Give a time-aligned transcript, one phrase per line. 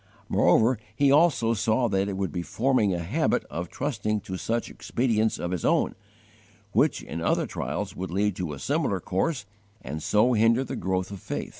[0.29, 4.67] _Moreover, he also saw that it would be _forming a habit of trusting to such
[4.71, 5.93] expedients of his own,
[6.71, 9.45] which in other trials would lead to a similar course
[9.79, 11.49] and so hinder the growth of faith.